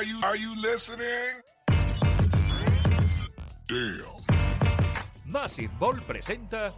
[0.00, 1.42] Are you are you listening?
[3.68, 4.00] Damn.
[5.26, 6.72] Massive Ball presenta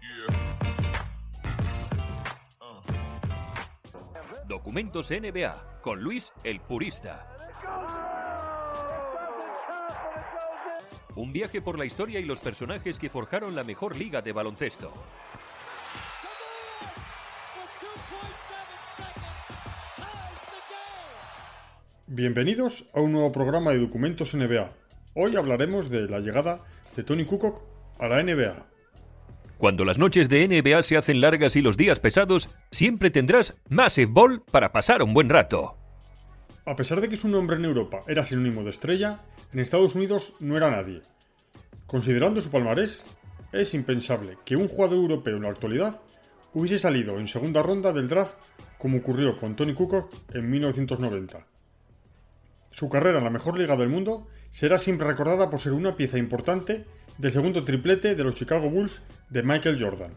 [0.00, 0.36] Yeah.
[4.46, 7.26] Documentos NBA con Luis el Purista.
[11.16, 14.92] Un viaje por la historia y los personajes que forjaron la mejor liga de baloncesto.
[22.10, 24.72] Bienvenidos a un nuevo programa de Documentos NBA.
[25.12, 26.58] Hoy hablaremos de la llegada
[26.96, 27.60] de Tony Kukoc
[28.00, 28.66] a la NBA.
[29.58, 34.10] Cuando las noches de NBA se hacen largas y los días pesados, siempre tendrás Massive
[34.10, 35.76] Ball para pasar un buen rato.
[36.64, 39.20] A pesar de que su nombre en Europa era sinónimo de estrella,
[39.52, 41.02] en Estados Unidos no era nadie.
[41.86, 43.04] Considerando su palmarés,
[43.52, 46.00] es impensable que un jugador europeo en la actualidad
[46.54, 48.36] hubiese salido en segunda ronda del draft
[48.78, 51.57] como ocurrió con Tony Kukoc en 1990.
[52.78, 56.16] Su carrera en la mejor liga del mundo será siempre recordada por ser una pieza
[56.16, 56.84] importante
[57.16, 60.12] del segundo triplete de los Chicago Bulls de Michael Jordan.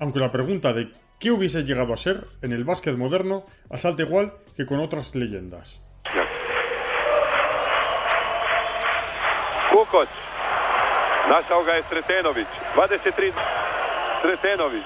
[0.00, 4.32] Aunque la pregunta de qué hubiese llegado a ser en el básquet moderno asalta igual
[4.56, 5.80] que con otras leyendas.
[9.70, 10.08] Kukoc.
[11.28, 12.48] Našao ga je Sretenović.
[12.74, 13.32] 23.
[14.22, 14.84] Sretenović.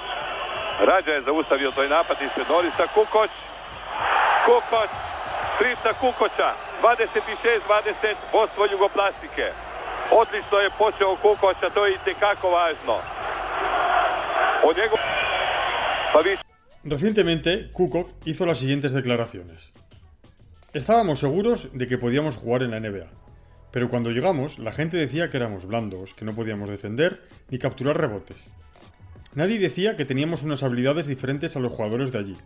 [0.81, 2.17] Rađa je zaustavio toj napad
[2.49, 2.87] Norisa.
[2.95, 3.31] Kukoć.
[5.59, 6.64] Trica Kukoća.
[6.85, 8.15] 26-20.
[8.33, 9.47] Vodstvo Jugoplastike.
[10.21, 11.99] Odlično je počeo Kukoć, a to je
[12.43, 12.97] važno.
[14.77, 14.99] Njegov...
[16.13, 16.43] Pa više
[16.85, 19.71] Recientemente, Kukoc hizo las siguientes declaraciones.
[20.75, 23.09] Estábamos seguros de que podíamos jugar en la NBA,
[23.71, 27.97] pero cuando llegamos la gente decía que éramos blandos, que no podíamos defender ni capturar
[27.97, 28.37] rebotes.
[29.35, 32.37] Nadie decía que teníamos unas habilidades diferentes a los jugadores de allí.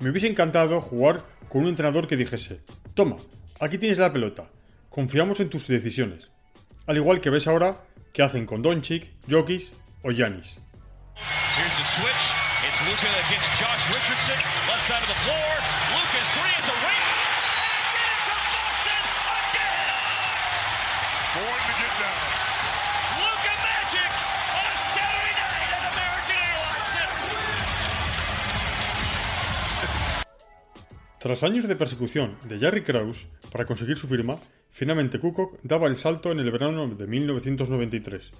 [0.00, 2.60] Me hubiese encantado jugar con un entrenador que dijese,
[2.94, 3.16] toma,
[3.60, 4.50] aquí tienes la pelota,
[4.90, 6.30] confiamos en tus decisiones.
[6.86, 7.82] Al igual que ves ahora
[8.12, 9.72] que hacen con Doncic, Jokic
[10.02, 10.58] o Giannis.
[11.16, 12.24] Here's a switch.
[12.66, 14.38] It's Luca against Josh Richardson.
[14.68, 15.50] Left side of the floor.
[15.94, 17.06] Luca's three is a ring.
[17.78, 19.04] And get it to Boston
[19.38, 19.94] again.
[21.34, 22.18] Going to get down.
[23.20, 24.10] Luca Magic
[24.58, 27.30] on a Saturday night at American Airlines Center.
[31.20, 34.34] Tras años de persecución de Jerry Krause para conseguir su firma,
[34.72, 38.32] finalmente Kukoc daba el salto en el verano de 1993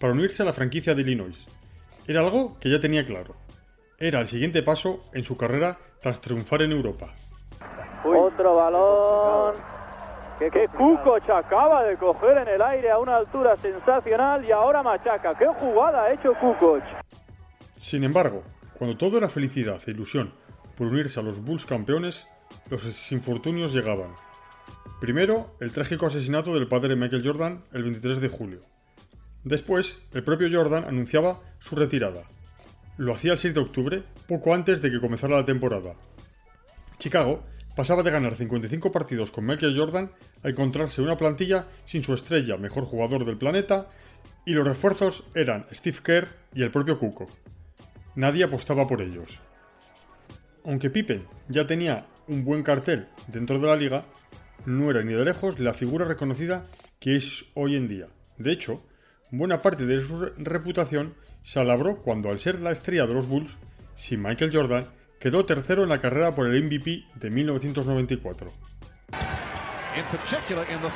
[0.00, 1.46] para unirse a la franquicia de Illinois.
[2.08, 3.36] Era algo que ya tenía claro.
[3.96, 7.14] Era el siguiente paso en su carrera tras triunfar en Europa.
[8.04, 9.54] Otro balón
[10.40, 14.82] que, que Kukoc acaba de coger en el aire a una altura sensacional y ahora
[14.82, 15.38] machaca.
[15.38, 16.82] ¡Qué jugada ha hecho Kukoc!
[17.78, 18.42] Sin embargo,
[18.76, 20.34] cuando todo era felicidad e ilusión
[20.76, 22.26] por unirse a los Bulls campeones,
[22.68, 24.10] los infortunios llegaban.
[25.00, 28.60] Primero, el trágico asesinato del padre Michael Jordan el 23 de julio.
[29.44, 32.24] Después, el propio Jordan anunciaba su retirada.
[32.96, 35.94] Lo hacía el 6 de octubre, poco antes de que comenzara la temporada.
[36.98, 37.44] Chicago
[37.76, 40.10] pasaba de ganar 55 partidos con Michael Jordan
[40.42, 43.88] a encontrarse una plantilla sin su estrella, mejor jugador del planeta,
[44.46, 47.30] y los refuerzos eran Steve Kerr y el propio Kukoc.
[48.14, 49.40] Nadie apostaba por ellos.
[50.64, 54.02] Aunque Pippen ya tenía un buen cartel dentro de la liga,
[54.66, 56.62] no era ni de lejos la figura reconocida
[57.00, 58.08] que es hoy en día.
[58.38, 58.82] De hecho,
[59.30, 63.26] buena parte de su re- reputación se alabró cuando al ser la estrella de los
[63.28, 63.56] Bulls,
[63.94, 64.88] sin Michael Jordan,
[65.20, 68.48] quedó tercero en la carrera por el MVP de 1994.
[69.96, 70.90] in particular in the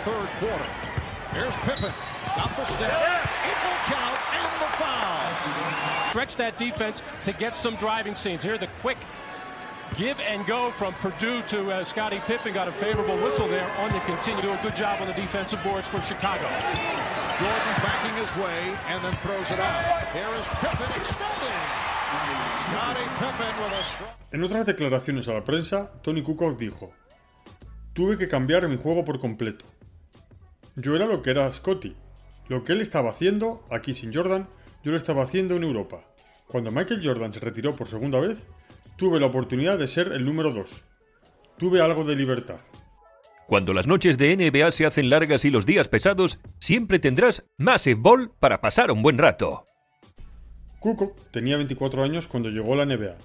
[9.97, 13.91] give and go from Purdue to uh, Scottie Pippen got a favorable whistle there on
[13.91, 14.43] the continue.
[14.43, 16.49] Do a good job on the defensive boards for Chicago.
[17.39, 20.07] Jordan backing his way and then throws it out.
[20.13, 21.61] Here is Pippen extending.
[22.67, 24.11] Scottie Pippen with a strong.
[24.33, 26.93] En otras declaraciones a la prensa, Tony Kukoc dijo:
[27.93, 29.65] Tuve que cambiar mi juego por completo.
[30.77, 31.97] Yo era lo que era Scotty.
[32.49, 34.49] Lo que él estaba haciendo aquí sin Jordan,
[34.83, 36.01] yo lo estaba haciendo en Europa.
[36.47, 38.39] Cuando Michael Jordan se retiró por segunda vez,
[39.01, 40.69] tuve la oportunidad de ser el número 2.
[41.57, 42.61] tuve algo de libertad.
[43.47, 47.99] Cuando las noches de NBA se hacen largas y los días pesados, siempre tendrás Massive
[47.99, 49.65] Ball para pasar un buen rato.
[50.81, 53.17] Kukoc tenía 24 años cuando llegó a la NBA.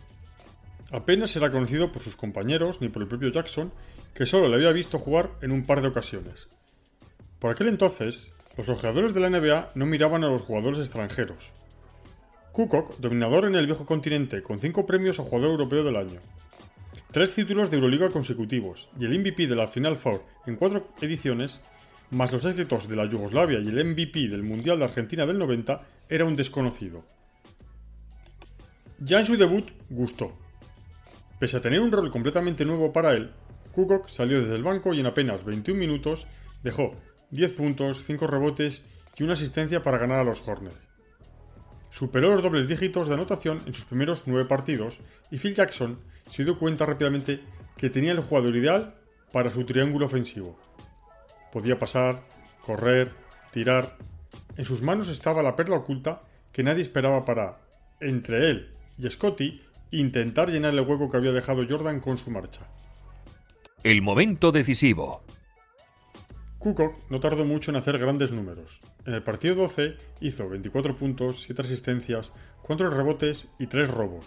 [0.92, 3.74] Apenas era conocido por sus compañeros ni por el propio Jackson,
[4.13, 6.48] que solo le había visto jugar en un par de ocasiones.
[7.38, 11.51] Por aquel entonces, los ojeadores de la NBA no miraban a los jugadores extranjeros.
[12.56, 16.22] Kukoc, dominador en el viejo continente, con 5 premios a jugador europeo del año,
[17.12, 21.60] tres títulos de Euroliga consecutivos y el MVP de la Final Four en cuatro ediciones,
[22.12, 25.81] más los éxitos de la Yugoslavia y el MVP del Mundial de Argentina del 90,
[26.07, 27.04] era un desconocido.
[29.00, 30.31] Ya en su debut gustó.
[31.38, 33.31] Pese a tener un rol completamente nuevo para él,
[33.74, 36.25] Kukoc salió desde el banco y en apenas 21 minutos
[36.63, 36.96] dejó
[37.31, 38.81] 10 puntos, 5 rebotes
[39.18, 40.94] y una asistencia para ganar a los Hornets.
[41.95, 45.00] Superó los dobles dígitos de anotación en sus primeros 9 partidos
[45.31, 45.97] y Phil Jackson
[46.30, 47.39] se dio cuenta rápidamente
[47.77, 48.95] que tenía el jugador ideal
[49.31, 50.59] para su triángulo ofensivo.
[51.53, 52.27] Podía pasar,
[52.59, 53.13] correr,
[53.53, 53.95] tirar.
[54.57, 57.59] En sus manos estaba la perla oculta que nadie esperaba para,
[58.01, 59.62] entre él y Scotty,
[59.92, 62.68] intentar llenar el hueco que había dejado Jordan con su marcha.
[63.83, 65.25] El momento decisivo.
[66.66, 68.80] Kukoc no tardó mucho en hacer grandes números.
[69.06, 72.32] En el partido 12 hizo 24 puntos, 7 asistencias,
[72.64, 74.26] 4 rebotes y 3 robos.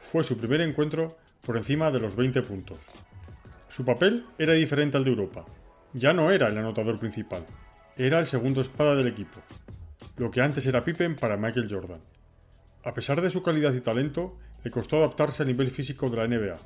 [0.00, 1.06] Fue su primer encuentro
[1.46, 2.80] por encima de los 20 puntos.
[3.68, 5.44] Su papel era diferente al de Europa.
[5.92, 7.46] Ya no era el anotador principal,
[7.96, 9.40] era el segundo espada del equipo,
[10.16, 12.00] lo que antes era Pippen para Michael Jordan.
[12.82, 16.26] A pesar de su calidad y talento, le costó adaptarse al nivel físico de la
[16.26, 16.58] NBA.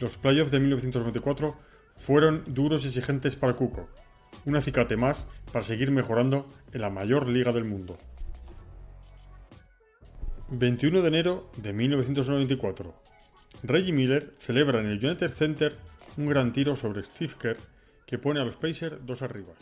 [0.00, 1.67] Los playoffs de 1994
[1.98, 3.90] fueron duros y exigentes para Kukoc,
[4.46, 7.98] un acicate más para seguir mejorando en la mayor liga del mundo.
[10.50, 12.94] 21 de enero de 1994.
[13.64, 15.72] Reggie Miller celebra en el United Center
[16.16, 17.58] un gran tiro sobre Steve Kerr
[18.06, 19.58] que pone a los Pacers dos arribas.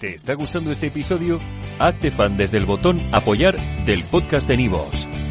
[0.00, 1.38] ¿Te está gustando este episodio?
[1.78, 5.06] Hazte fan desde el botón Apoyar del podcast de Nivos.